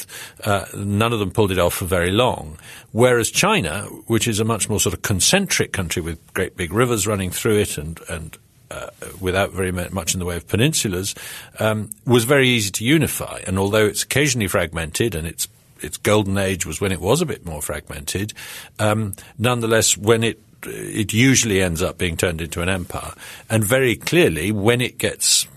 [0.43, 2.57] uh, none of them pulled it off for very long.
[2.91, 7.07] Whereas China, which is a much more sort of concentric country with great big rivers
[7.07, 8.37] running through it and, and
[8.71, 11.15] uh, without very much in the way of peninsulas,
[11.59, 13.41] um, was very easy to unify.
[13.47, 15.47] And although it's occasionally fragmented and its
[15.81, 18.33] its golden age was when it was a bit more fragmented,
[18.79, 23.13] um, nonetheless, when it it usually ends up being turned into an empire.
[23.49, 25.47] And very clearly, when it gets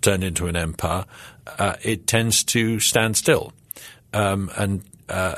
[0.00, 1.04] turned into an empire,
[1.58, 3.52] uh, it tends to stand still
[4.12, 4.82] um, and
[5.12, 5.34] uh,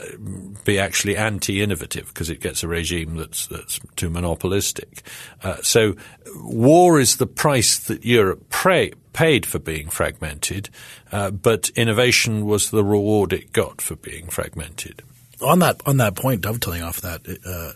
[0.64, 5.02] be actually anti-innovative because it gets a regime that's that's too monopolistic.
[5.42, 5.96] Uh, so,
[6.36, 10.70] war is the price that Europe pray, paid for being fragmented,
[11.10, 15.02] uh, but innovation was the reward it got for being fragmented.
[15.42, 17.72] On that on that point, dovetailing off that, uh,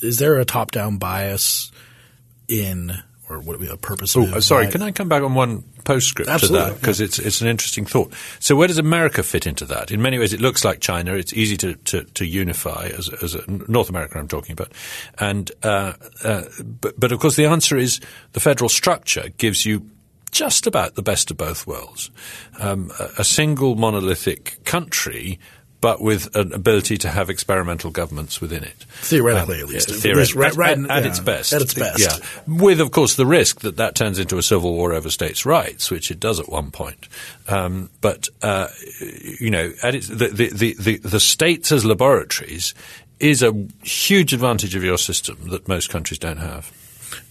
[0.00, 1.70] is there a top-down bias
[2.48, 2.96] in
[3.28, 4.16] or what a purpose?
[4.16, 4.68] Oh, sorry.
[4.68, 7.06] Can I come back on one postscript Absolutely, to that because yeah.
[7.06, 8.12] it's it's an interesting thought.
[8.40, 9.90] So where does America fit into that?
[9.90, 11.14] In many ways, it looks like China.
[11.14, 14.18] It's easy to to, to unify as as a, North America.
[14.18, 14.72] I'm talking about,
[15.18, 16.44] and uh, uh,
[16.80, 18.00] but but of course the answer is
[18.32, 19.90] the federal structure gives you
[20.30, 22.10] just about the best of both worlds.
[22.60, 25.38] Um, a, a single monolithic country
[25.80, 28.84] but with an ability to have experimental governments within it.
[29.02, 29.88] Theoretically, um, at least.
[29.90, 30.40] Yeah, theoretically.
[30.40, 31.52] Right, right, at, at yeah, its best.
[31.52, 32.00] At its best.
[32.00, 32.16] Yeah.
[32.46, 35.90] With, of course, the risk that that turns into a civil war over states' rights,
[35.90, 37.08] which it does at one point.
[37.46, 38.68] Um, but, uh,
[39.40, 42.74] you know, its, the, the, the, the states as laboratories
[43.20, 46.72] is a huge advantage of your system that most countries don't have.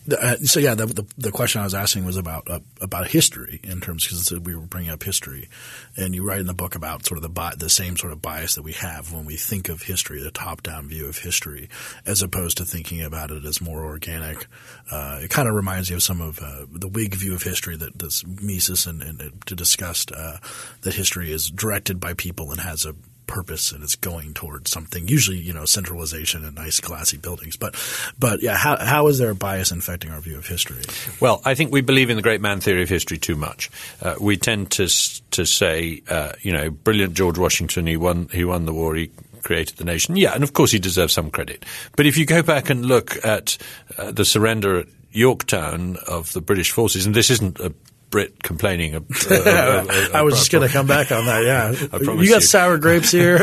[0.10, 3.60] Uh, so yeah, the, the, the question I was asking was about uh, about history
[3.64, 5.50] in terms because we were bringing up history,
[5.96, 8.22] and you write in the book about sort of the bi- the same sort of
[8.22, 11.70] bias that we have when we think of history, the top down view of history,
[12.06, 14.48] as opposed to thinking about it as more organic.
[14.90, 17.76] Uh, it kind of reminds me of some of uh, the Whig view of history
[17.76, 20.38] that, that's Mises and, and to discussed uh,
[20.82, 22.96] that history is directed by people and has a
[23.28, 25.08] purpose and it's going towards something.
[25.08, 27.58] Usually, you know, centralization and nice, classy buildings.
[27.58, 27.76] But,
[28.18, 30.82] but yeah, how, how is there a bias infecting our view of history?
[31.20, 33.70] Well, I think we believe in the great man theory of history too much.
[34.02, 34.88] Uh, we tend to
[35.32, 37.86] to say, uh, you know, brilliant George Washington.
[37.86, 38.30] He won.
[38.32, 38.96] He won the war.
[38.96, 39.12] He
[39.44, 40.16] created the nation.
[40.16, 41.66] Yeah, and of course he deserves some credit.
[41.96, 43.58] But if you go back and look at
[43.98, 47.74] uh, the surrender at Yorktown of the British forces, and this isn't a
[48.10, 48.96] Brit complaining.
[48.96, 51.44] A, a, a, I was just going to come back on that.
[51.44, 52.42] Yeah, you got you.
[52.42, 53.38] sour grapes here.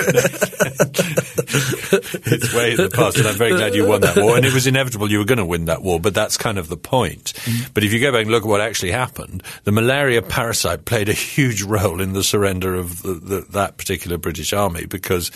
[2.26, 4.36] it's way in the past, and I'm very glad you won that war.
[4.36, 6.68] And it was inevitable you were going to win that war, but that's kind of
[6.68, 7.34] the point.
[7.44, 7.74] Mm.
[7.74, 11.10] But if you go back and look at what actually happened, the malaria parasite played
[11.10, 15.30] a huge role in the surrender of the, the, that particular British army because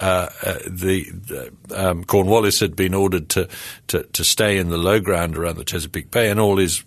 [0.00, 3.48] uh, uh, the um, Cornwallis had been ordered to,
[3.88, 6.82] to to stay in the low ground around the Chesapeake Bay, and all his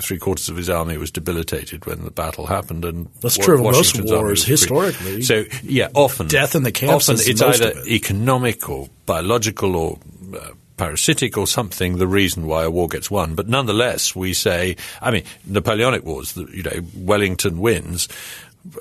[0.00, 2.84] three quarters of his army was debilitated when the battle happened.
[2.84, 5.22] And that's true of most wars historically.
[5.22, 7.08] So yeah, often death in the camps.
[7.08, 9.98] Often it's either economic or biological or
[10.34, 13.34] uh, parasitic or something the reason why a war gets won.
[13.34, 18.08] But nonetheless, we say, I mean, Napoleonic wars, you know, Wellington wins,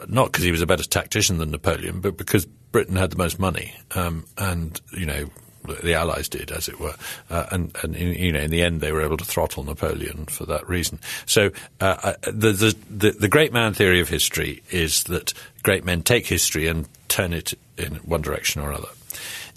[0.08, 3.40] not because he was a better tactician than Napoleon, but because Britain had the most
[3.40, 3.76] money.
[3.96, 5.30] Um, and, you know,
[5.64, 6.96] the Allies did, as it were,
[7.30, 10.26] uh, and, and in, you know, in the end, they were able to throttle Napoleon
[10.26, 11.00] for that reason.
[11.26, 16.04] So, uh, uh, the, the, the great man theory of history is that great men
[16.04, 18.90] take history and turn it in one direction or other.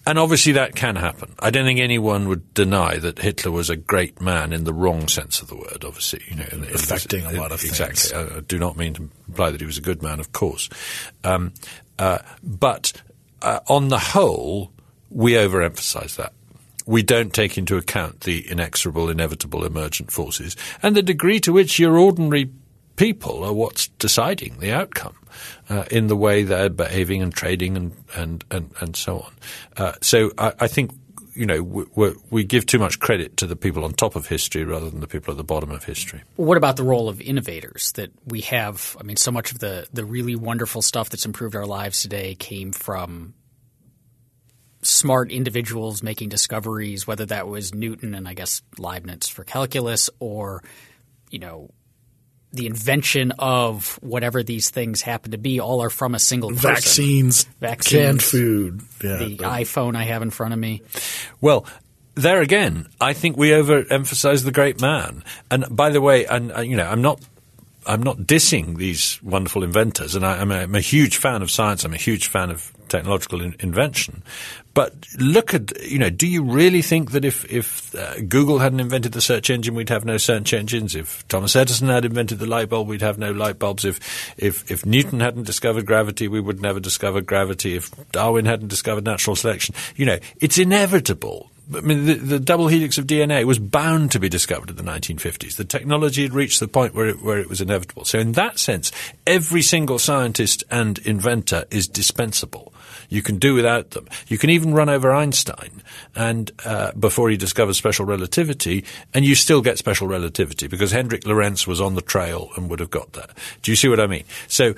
[0.07, 1.35] And obviously that can happen.
[1.39, 5.09] I don't think anyone would deny that Hitler was a great man in the wrong
[5.09, 6.23] sense of the word, obviously.
[6.29, 7.97] You know, in, Affecting in, a lot of exactly.
[7.97, 8.13] things.
[8.13, 8.37] Exactly.
[8.37, 10.69] I, do not mean to imply that he was a good man, of course.
[11.23, 11.55] Um,
[11.99, 12.93] uh, but
[13.41, 14.73] uh, on the whole,
[15.15, 16.33] we overemphasize that.
[16.87, 21.79] We don't take into account the inexorable, inevitable emergent forces and the degree to which
[21.79, 22.51] your ordinary
[22.97, 25.17] people are what's deciding the outcome
[25.71, 29.33] uh, in the way they're behaving and trading and and and, and so on.
[29.77, 30.93] Uh, so I, I, think
[31.35, 34.65] you know we, we, give too much credit to the people on top of history
[34.65, 36.23] rather than the people at the bottom of history.
[36.37, 38.97] what about the role of innovators that we have?
[39.01, 42.35] I mean, so much of the the really wonderful stuff that's improved our lives today
[42.35, 43.35] came from
[44.85, 50.63] smart individuals making discoveries, whether that was Newton and I guess Leibniz for calculus or,
[51.31, 51.71] you know,
[52.53, 56.75] the invention of whatever these things happen to be, all are from a single person.
[56.75, 59.17] Vaccines, Vaccines canned food, yeah.
[59.17, 60.83] the iPhone I have in front of me.
[61.41, 61.67] Well,
[62.15, 65.25] there again, I think we overemphasize the great man.
[65.51, 67.21] And by the way, and uh, you know, I'm not
[67.87, 71.51] I'm not dissing these wonderful inventors, and I, am a, I'm a huge fan of
[71.51, 71.85] science.
[71.85, 74.23] I'm a huge fan of technological in, invention.
[74.73, 78.81] But look at, you know, do you really think that if, if uh, Google hadn't
[78.81, 80.95] invented the search engine, we'd have no search engines?
[80.95, 83.85] If Thomas Edison had invented the light bulb, we'd have no light bulbs.
[83.85, 87.77] If, if, if Newton hadn't discovered gravity, we would never discover gravity.
[87.77, 92.69] If Darwin hadn't discovered natural selection, you know, it's inevitable I mean, the, the, double
[92.69, 95.57] helix of DNA was bound to be discovered in the 1950s.
[95.57, 98.05] The technology had reached the point where it, where it was inevitable.
[98.05, 98.93] So, in that sense,
[99.27, 102.75] every single scientist and inventor is dispensable.
[103.09, 104.09] You can do without them.
[104.29, 105.83] You can even run over Einstein,
[106.15, 111.27] and uh, before he discovers special relativity, and you still get special relativity because Hendrik
[111.27, 113.29] Lorentz was on the trail and would have got there.
[113.63, 114.25] Do you see what I mean?
[114.49, 114.75] So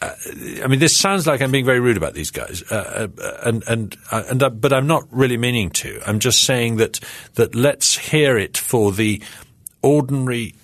[0.00, 0.14] uh,
[0.62, 3.64] I mean, this sounds like I'm being very rude about these guys, uh, uh and
[3.66, 6.00] and uh, and uh, but I'm not really meaning to.
[6.06, 7.00] I'm just saying that
[7.34, 9.20] that let's hear it for the
[9.82, 10.54] ordinary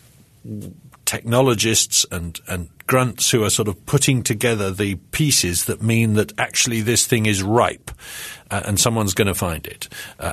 [1.05, 6.33] technologists and and grunts who are sort of putting together the pieces that mean that
[6.39, 7.91] actually this thing is ripe,
[8.53, 9.89] uh, and someone's going to find it.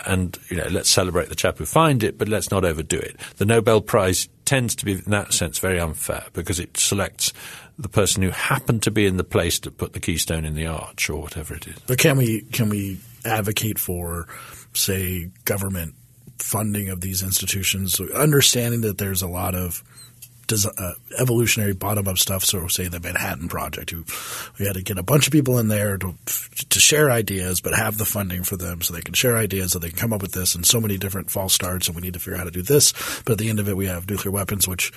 [0.06, 3.20] and you know, let's celebrate the chap who find it, but let's not overdo it.
[3.38, 7.34] The Nobel Prize tends to be, in that sense, very unfair because it selects
[7.82, 10.68] the person who happened to be in the place to put the keystone in the
[10.68, 11.80] arch or whatever it is.
[11.88, 14.28] But can we can we advocate for,
[14.74, 15.96] say, government
[16.40, 19.84] funding of these institutions, understanding that there's a lot of
[20.52, 22.44] uh, evolutionary bottom up stuff.
[22.44, 24.04] So, say the Manhattan Project, who
[24.60, 26.14] we had to get a bunch of people in there to
[26.70, 29.80] to share ideas, but have the funding for them so they can share ideas, so
[29.80, 32.14] they can come up with this, and so many different false starts, and we need
[32.14, 32.92] to figure out how to do this.
[33.24, 34.92] But at the end of it, we have nuclear weapons, which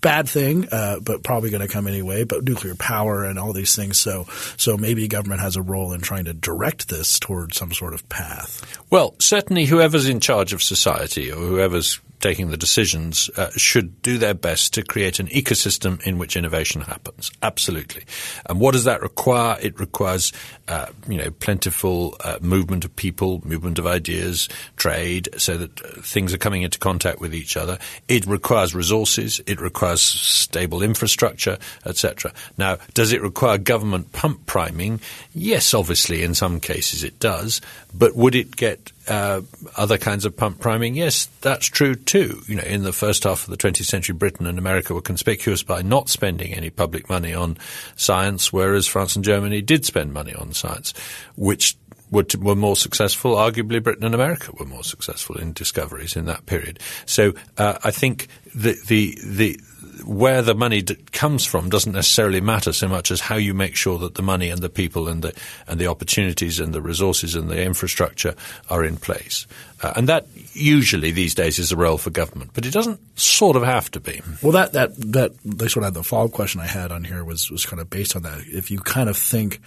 [0.00, 2.24] bad thing, uh, but probably going to come anyway.
[2.24, 3.98] But nuclear power and all these things.
[3.98, 7.94] So, so maybe government has a role in trying to direct this towards some sort
[7.94, 8.64] of path.
[8.90, 14.18] Well, certainly, whoever's in charge of society or whoever's taking the decisions uh, should do
[14.18, 17.30] their best to create an ecosystem in which innovation happens.
[17.42, 18.04] Absolutely.
[18.46, 19.58] And what does that require?
[19.60, 20.32] It requires,
[20.68, 25.88] uh, you know, plentiful uh, movement of people, movement of ideas, trade, so that uh,
[26.00, 27.78] things are coming into contact with each other.
[28.08, 29.40] It requires resources.
[29.46, 32.32] It requires stable infrastructure, etc.
[32.58, 35.00] Now, does it require government pump priming?
[35.34, 37.60] Yes, obviously, in some cases it does.
[37.98, 39.42] But would it get uh,
[39.76, 42.42] other kinds of pump priming, yes, that's true too.
[42.46, 45.62] You know, in the first half of the 20th century, Britain and America were conspicuous
[45.62, 47.56] by not spending any public money on
[47.94, 50.92] science, whereas France and Germany did spend money on science,
[51.36, 51.76] which
[52.10, 53.34] were, were more successful.
[53.36, 56.78] Arguably, Britain and America were more successful in discoveries in that period.
[57.04, 59.60] So uh, I think the the the
[60.06, 63.74] where the money d- comes from doesn't necessarily matter so much as how you make
[63.74, 65.34] sure that the money and the people and the
[65.66, 68.34] and the opportunities and the resources and the infrastructure
[68.70, 69.46] are in place.
[69.82, 73.56] Uh, and that usually these days is a role for government, but it doesn't sort
[73.56, 74.22] of have to be.
[74.42, 77.24] Well, that that that they sort of the follow up question I had on here
[77.24, 78.40] was was kind of based on that.
[78.46, 79.60] If you kind of think.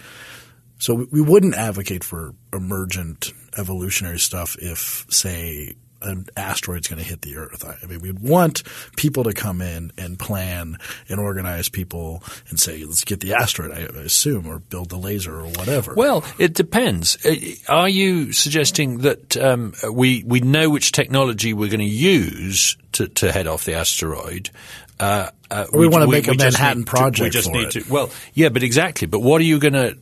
[0.78, 7.22] So we wouldn't advocate for emergent evolutionary stuff if, say, an asteroid's going to hit
[7.22, 7.64] the Earth.
[7.64, 8.62] I mean, we'd want
[8.96, 13.72] people to come in and plan and organize people and say, let's get the asteroid,
[13.72, 15.94] I assume, or build the laser or whatever.
[15.94, 17.24] Well, it depends.
[17.24, 17.34] Uh,
[17.68, 23.08] are you suggesting that um, we we know which technology we're going to use to,
[23.08, 24.50] to head off the asteroid?
[24.98, 27.24] Uh, uh, we, we, want to make we a Manhattan project.
[27.24, 27.84] We just need it.
[27.84, 27.92] to.
[27.92, 29.06] Well, yeah, but exactly.
[29.06, 29.96] But what are you going to?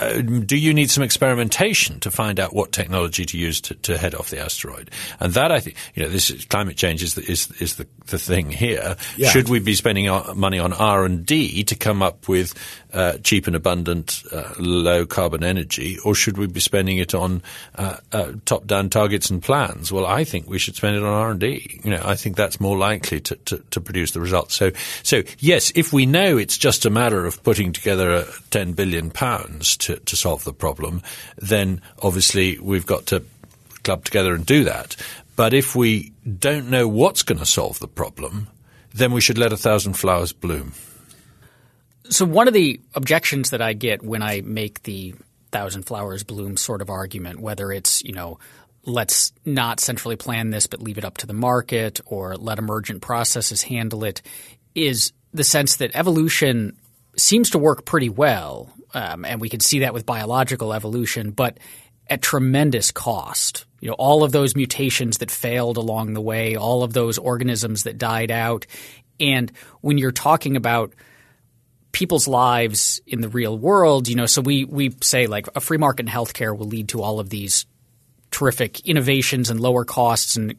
[0.00, 3.98] Uh, do you need some experimentation to find out what technology to use to, to,
[3.98, 4.90] head off the asteroid?
[5.18, 7.86] And that I think you know, this is, climate change is the, is, is the,
[8.06, 8.96] the thing here.
[9.16, 9.30] Yeah.
[9.30, 12.54] Should we be spending our money on R and D to come up with
[12.92, 17.42] uh, cheap and abundant, uh, low carbon energy, or should we be spending it on
[17.74, 17.96] uh,
[18.44, 19.92] top down targets and plans?
[19.92, 21.80] Well, I think we should spend it on R and D.
[21.82, 24.54] You know, I think that's more likely to, to, to produce the results.
[24.54, 24.70] So
[25.02, 29.76] so yes, if we know it's just a matter of putting together ten billion pounds
[29.78, 31.02] to, to solve the problem,
[31.36, 33.24] then obviously we've got to
[33.82, 34.96] club together and do that.
[35.36, 38.48] But if we don't know what's going to solve the problem,
[38.94, 40.72] then we should let a thousand flowers bloom.
[42.08, 45.14] So one of the objections that I get when I make the
[45.52, 48.38] thousand flowers bloom sort of argument, whether it's, you know,
[48.84, 53.02] let's not centrally plan this but leave it up to the market or let emergent
[53.02, 54.22] processes handle it,
[54.76, 56.76] is the sense that evolution
[57.16, 61.58] seems to work pretty well, um, and we can see that with biological evolution, but
[62.08, 63.64] at tremendous cost.
[63.80, 67.84] You know, all of those mutations that failed along the way, all of those organisms
[67.84, 68.66] that died out,
[69.18, 69.50] and
[69.80, 70.92] when you're talking about
[71.92, 75.78] people's lives in the real world, you know, so we we say like a free
[75.78, 77.64] market in healthcare will lead to all of these
[78.30, 80.54] terrific innovations and lower costs and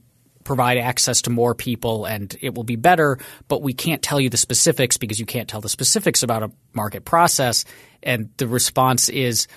[0.48, 4.30] provide access to more people and it will be better, but we can't tell you
[4.30, 7.66] the specifics because you can't tell the specifics about a market process.
[8.02, 9.48] And the response is,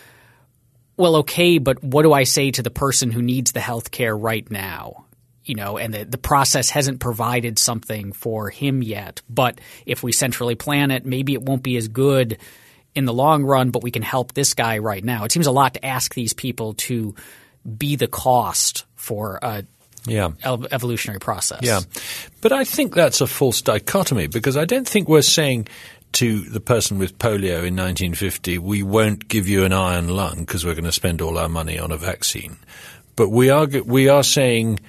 [0.96, 4.14] well, okay, but what do I say to the person who needs the health care
[4.14, 5.06] right now?
[5.44, 9.22] You know, and the, the process hasn't provided something for him yet.
[9.28, 12.38] But if we centrally plan it, maybe it won't be as good
[12.94, 15.24] in the long run, but we can help this guy right now.
[15.24, 17.14] It seems a lot to ask these people to
[17.78, 19.64] be the cost for a
[20.06, 20.30] yeah.
[20.44, 21.60] evolutionary process.
[21.62, 21.80] Yeah.
[22.40, 25.68] But I think that's a false dichotomy because I don't think we're saying
[26.12, 30.64] to the person with polio in 1950, we won't give you an iron lung because
[30.64, 32.56] we're going to spend all our money on a vaccine.
[33.16, 34.80] But we are, we are saying,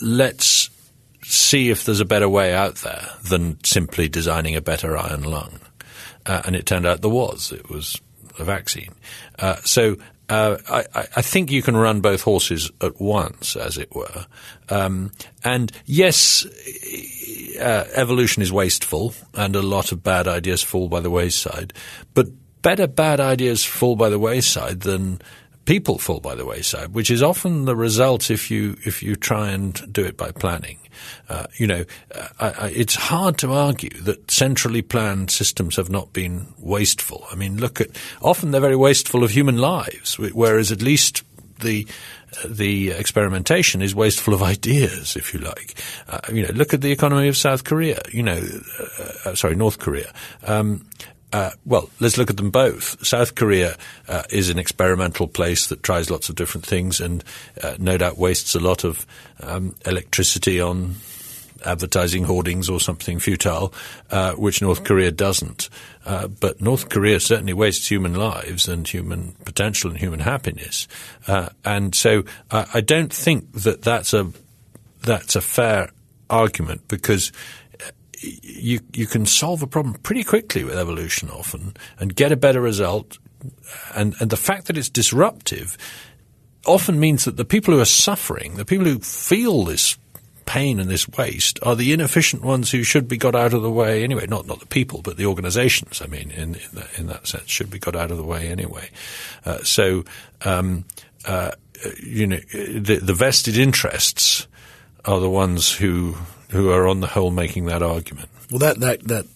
[0.00, 0.68] let's
[1.22, 5.60] see if there's a better way out there than simply designing a better iron lung.
[6.26, 7.52] Uh, and it turned out there was.
[7.52, 8.00] It was
[8.38, 8.94] a vaccine.
[9.38, 9.96] Uh, so
[10.28, 10.84] uh, I,
[11.16, 14.26] I, think you can run both horses at once, as it were.
[14.68, 15.12] Um,
[15.44, 16.44] and yes,
[17.60, 21.72] uh, evolution is wasteful, and a lot of bad ideas fall by the wayside.
[22.14, 22.26] But
[22.62, 25.20] better bad ideas fall by the wayside than
[25.66, 29.50] people fall by the wayside, which is often the result if you if you try
[29.50, 30.78] and do it by planning.
[31.28, 35.90] Uh, you know, uh, I, I, it's hard to argue that centrally planned systems have
[35.90, 37.26] not been wasteful.
[37.30, 37.90] I mean, look at
[38.22, 41.22] often they're very wasteful of human lives, whereas at least
[41.60, 41.86] the
[42.44, 45.74] the experimentation is wasteful of ideas, if you like.
[46.08, 48.00] Uh, you know, look at the economy of South Korea.
[48.12, 48.40] You know,
[48.78, 50.12] uh, uh, sorry, North Korea.
[50.44, 50.86] Um,
[51.32, 53.04] uh, well, let's look at them both.
[53.04, 53.76] South Korea
[54.08, 57.24] uh, is an experimental place that tries lots of different things and
[57.62, 59.04] uh, no doubt wastes a lot of
[59.40, 60.96] um, electricity on
[61.64, 63.72] advertising hoardings or something futile,
[64.10, 65.68] uh, which North Korea doesn't.
[66.04, 70.86] Uh, but North Korea certainly wastes human lives and human potential and human happiness.
[71.26, 74.30] Uh, and so I don't think that that's a
[75.02, 75.90] that's a fair
[76.28, 77.32] argument because
[78.22, 82.60] you you can solve a problem pretty quickly with evolution often and get a better
[82.60, 83.18] result.
[83.94, 85.76] And and the fact that it's disruptive
[86.64, 89.98] often means that the people who are suffering, the people who feel this
[90.46, 93.70] pain and this waste are the inefficient ones who should be got out of the
[93.70, 94.26] way anyway.
[94.26, 96.00] Not not the people, but the organisations.
[96.00, 98.48] I mean, in in that, in that, sense, should be got out of the way
[98.48, 98.90] anyway.
[99.44, 100.04] Uh, so,
[100.44, 100.84] um,
[101.26, 101.52] uh,
[102.02, 104.46] you know, the, the vested interests
[105.04, 106.16] are the ones who
[106.50, 108.28] who are on the whole making that argument.
[108.50, 109.26] Well, that that that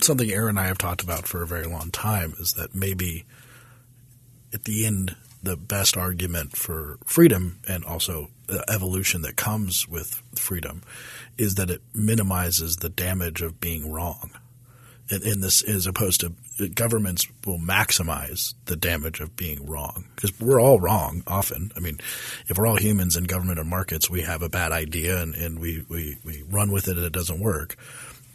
[0.00, 3.24] something Aaron and I have talked about for a very long time is that maybe
[4.52, 10.22] at the end the best argument for freedom and also the evolution that comes with
[10.34, 10.82] freedom
[11.38, 14.32] is that it minimizes the damage of being wrong
[15.10, 20.60] in, this as opposed to governments will maximize the damage of being wrong because we're
[20.60, 21.70] all wrong often.
[21.76, 22.00] I mean,
[22.48, 25.58] if we're all humans in government or markets, we have a bad idea and, and
[25.58, 27.76] we, we, we run with it and it doesn't work.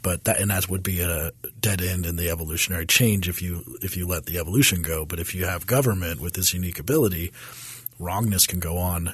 [0.03, 3.77] But that and that would be a dead end in the evolutionary change if you
[3.83, 5.05] if you let the evolution go.
[5.05, 7.31] But if you have government with this unique ability,
[7.99, 9.13] wrongness can go on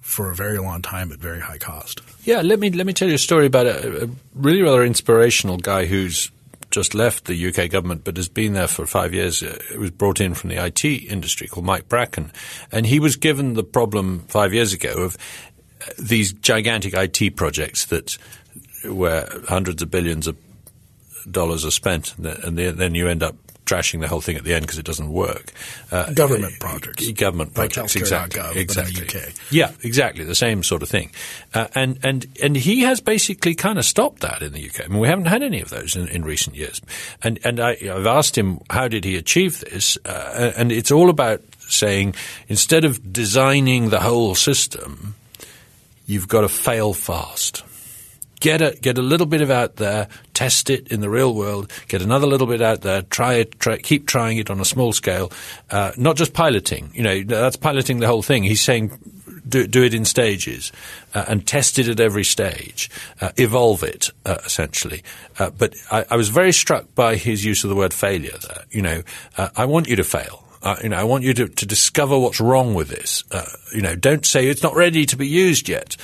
[0.00, 2.02] for a very long time at very high cost.
[2.22, 5.58] Yeah, let me let me tell you a story about a, a really rather inspirational
[5.58, 6.30] guy who's
[6.70, 9.42] just left the UK government but has been there for five years.
[9.42, 12.30] Uh, it was brought in from the IT industry called Mike Bracken.
[12.70, 15.16] And he was given the problem five years ago of
[15.80, 18.18] uh, these gigantic IT projects that
[18.84, 20.36] where hundreds of billions of
[21.30, 23.36] dollars are spent and then you end up
[23.68, 25.52] trashing the whole thing at the end because it doesn't work.
[25.92, 29.04] Uh, government uh, projects, government projects, exactly, exactly.
[29.04, 29.32] UK.
[29.50, 31.10] Yeah, exactly, the same sort of thing.
[31.54, 34.86] Uh, and and and he has basically kind of stopped that in the UK.
[34.86, 36.80] I mean, we haven't had any of those in, in recent years.
[37.22, 41.10] And and I, have asked him how did he achieve this, uh, and it's all
[41.10, 42.14] about saying
[42.48, 45.14] instead of designing the whole system,
[46.06, 47.62] you've got to fail fast
[48.40, 51.72] get a get a little bit of out there, test it in the real world,
[51.88, 54.92] get another little bit out there, try it, try, keep trying it on a small
[54.92, 55.30] scale,
[55.70, 56.90] uh, not just piloting.
[56.94, 58.42] You know, that's piloting the whole thing.
[58.42, 58.92] He's saying
[59.48, 60.72] do, do it in stages
[61.14, 65.02] uh, and test it at every stage, uh, evolve it uh, essentially.
[65.38, 68.36] Uh, but I, I, was very struck by his use of the word failure.
[68.36, 69.02] There, you know,
[69.36, 70.44] uh, I want you to fail.
[70.60, 73.22] Uh, you know, I want you to, to discover what's wrong with this.
[73.72, 75.96] you know, don't say it's not ready to be used yet.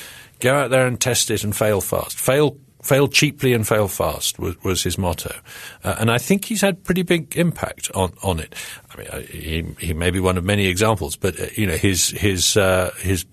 [0.45, 2.21] Go out there and test it and fail fast.
[2.21, 5.35] Fail fail cheaply and fail fast was, was his motto,
[5.83, 8.55] uh, and I think he's had pretty big impact on, on it.
[8.91, 12.11] I mean, he he may be one of many examples, but uh, you know his
[12.11, 13.25] his uh, his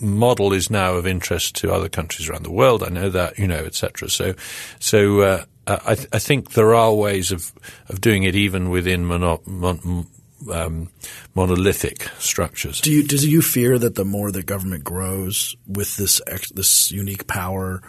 [0.00, 2.82] model is now of interest to other countries around the world.
[2.82, 4.10] I know that you know, etc.
[4.10, 4.34] So
[4.80, 5.20] so.
[5.20, 7.52] Uh, I, th- I, think there are ways of,
[7.88, 10.06] of doing it even within mono- mon-
[10.50, 10.90] um,
[11.34, 12.80] monolithic structures.
[12.80, 16.20] Do you do you fear that the more the government grows with this
[16.54, 17.82] this unique power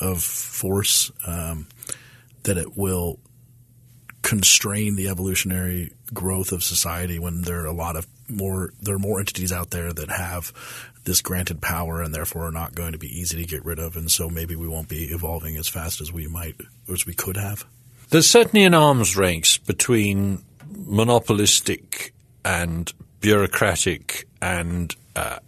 [0.00, 1.68] of force, um,
[2.42, 3.18] that it will
[4.22, 9.00] constrain the evolutionary growth of society when there are a lot of more there are
[9.00, 10.52] more entities out there that have
[11.04, 13.96] this granted power and therefore are not going to be easy to get rid of
[13.96, 16.54] and so maybe we won't be evolving as fast as we might
[16.88, 17.66] or as we could have
[18.10, 20.42] there's certainly an arms race between
[20.76, 22.12] monopolistic
[22.44, 25.38] and bureaucratic and uh,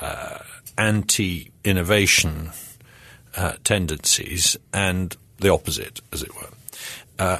[0.00, 0.38] uh,
[0.76, 2.50] anti-innovation
[3.36, 6.48] uh, tendencies and the opposite, as it were.
[7.18, 7.38] Uh,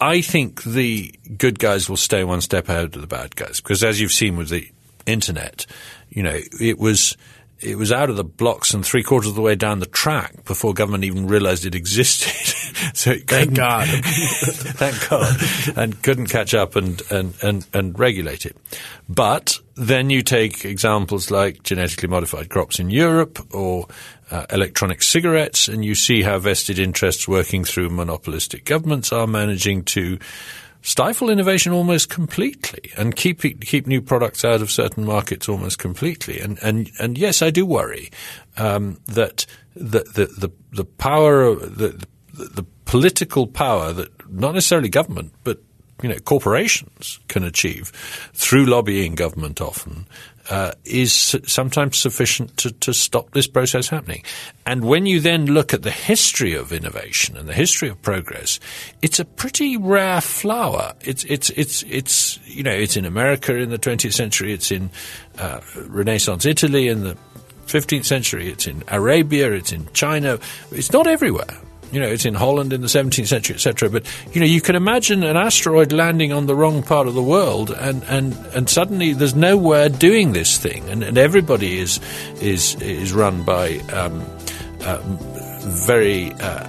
[0.00, 3.84] I think the good guys will stay one step ahead of the bad guys because,
[3.84, 4.70] as you've seen with the
[5.06, 5.66] internet,
[6.08, 7.16] you know, it was
[7.60, 10.44] it was out of the blocks and three quarters of the way down the track
[10.44, 12.30] before government even realised it existed.
[12.94, 15.36] so it thank God, thank God,
[15.76, 18.56] and couldn't catch up and, and, and, and regulate it.
[19.08, 23.86] But then you take examples like genetically modified crops in Europe or
[24.30, 29.84] uh, electronic cigarettes, and you see how vested interests working through monopolistic governments are managing
[29.84, 30.18] to
[30.82, 36.40] stifle innovation almost completely and keep keep new products out of certain markets almost completely.
[36.40, 38.10] And and and yes, I do worry
[38.56, 44.88] um, that the, the the the power the, the the political power that not necessarily
[44.88, 45.60] government but
[46.02, 47.88] you know corporations can achieve
[48.32, 50.06] through lobbying government often
[50.50, 54.22] uh, is sometimes sufficient to, to stop this process happening.
[54.66, 58.58] And when you then look at the history of innovation and the history of progress,
[59.00, 60.92] it's a pretty rare flower.
[61.02, 64.52] It's it's it's it's you know it's in America in the 20th century.
[64.52, 64.90] It's in
[65.38, 67.16] uh, Renaissance Italy in the
[67.66, 68.48] 15th century.
[68.48, 69.52] It's in Arabia.
[69.52, 70.40] It's in China.
[70.72, 71.56] It's not everywhere.
[71.92, 73.90] You know, it's in Holland in the 17th century, etc.
[73.90, 77.22] But you know, you can imagine an asteroid landing on the wrong part of the
[77.22, 82.00] world, and and, and suddenly there's nowhere doing this thing, and, and everybody is
[82.40, 84.24] is is run by um,
[84.82, 85.00] uh,
[85.62, 86.66] very uh,